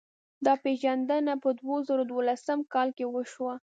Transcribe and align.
دا 0.45 0.53
پېژندنه 0.63 1.33
په 1.43 1.49
دوه 1.59 1.75
زره 1.87 2.03
دولسم 2.05 2.59
کال 2.73 2.89
کې 2.97 3.05
وشوه. 3.09 3.53